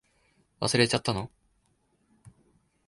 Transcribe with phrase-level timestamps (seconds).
[0.61, 1.29] 忘れちゃったの？